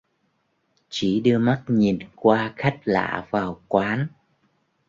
Chỉ 0.89 1.19
đưa 1.19 1.37
mắt 1.37 1.63
nhìn 1.67 1.99
qua 2.15 2.53
khách 2.57 2.79
lạ 2.85 3.27
vào 3.31 3.61
quán 3.67 4.07